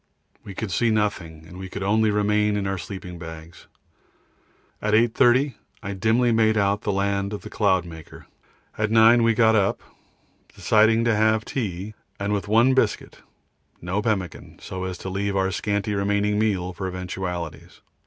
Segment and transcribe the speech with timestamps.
[0.43, 3.67] We could see nothing, and we could only remain in our sleeping bags.
[4.81, 8.25] At 8.30 I dimly made out the land of the Cloudmaker.
[8.79, 9.83] At 9 we got up,
[10.55, 13.19] deciding to have tea, and with one biscuit,
[13.79, 17.81] no pemmican, so as to leave our scanty remaining meal for eventualities.